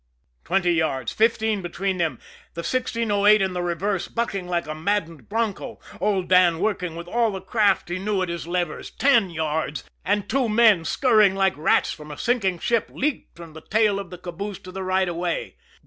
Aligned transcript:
Twenty 0.43 0.71
yards, 0.73 1.11
fifteen 1.11 1.61
between 1.61 1.99
them 1.99 2.17
the 2.55 2.61
1608 2.61 3.39
in 3.39 3.53
the 3.53 3.61
reverse 3.61 4.07
bucking 4.07 4.47
like 4.47 4.65
a 4.65 4.73
maddened 4.73 5.29
bronco, 5.29 5.79
old 5.99 6.27
Dan 6.27 6.57
working 6.57 6.95
with 6.95 7.07
all 7.07 7.29
the 7.29 7.39
craft 7.39 7.89
he 7.89 7.99
knew 7.99 8.23
at 8.23 8.27
his 8.29 8.47
levers 8.47 8.89
ten 8.89 9.29
yards 9.29 9.83
and 10.03 10.27
two 10.27 10.49
men, 10.49 10.85
scurrying 10.85 11.35
like 11.35 11.55
rats 11.55 11.93
from 11.93 12.09
a 12.09 12.17
sinking 12.17 12.57
ship, 12.57 12.89
leaped 12.91 13.37
from 13.37 13.53
the 13.53 13.61
tail 13.61 13.99
of 13.99 14.09
the 14.09 14.17
caboose 14.17 14.57
to 14.57 14.71
the 14.71 14.81
right 14.81 15.07
of 15.07 15.17
way. 15.17 15.55